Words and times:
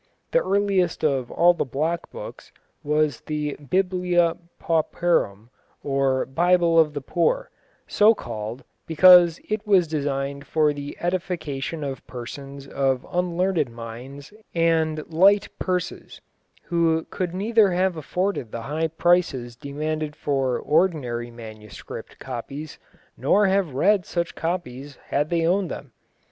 The 0.31 0.39
earliest 0.41 1.03
of 1.05 1.29
all 1.29 1.53
the 1.53 1.63
block 1.63 2.09
books 2.09 2.51
was 2.83 3.21
the 3.27 3.55
Biblia 3.57 4.35
Pauperum, 4.59 5.51
or 5.83 6.25
"Bible 6.25 6.79
of 6.79 6.95
the 6.95 7.01
Poor," 7.01 7.51
so 7.85 8.15
called 8.15 8.63
because 8.87 9.39
it 9.47 9.67
was 9.67 9.87
designed 9.87 10.47
for 10.47 10.73
the 10.73 10.97
edification 10.99 11.83
of 11.83 12.07
persons 12.07 12.67
of 12.67 13.05
unlearned 13.11 13.69
minds 13.69 14.33
and 14.55 15.05
light 15.13 15.49
purses, 15.59 16.19
who 16.63 17.05
could 17.11 17.35
neither 17.35 17.69
have 17.69 17.95
afforded 17.95 18.51
the 18.51 18.61
high 18.63 18.87
prices 18.87 19.55
demanded 19.55 20.15
for 20.15 20.57
ordinary 20.57 21.29
manuscript 21.29 22.17
copies, 22.17 22.79
nor 23.15 23.45
have 23.45 23.75
read 23.75 24.07
such 24.07 24.33
copies 24.33 24.95
had 25.09 25.29
they 25.29 25.45
owned 25.45 25.69
them. 25.69 25.91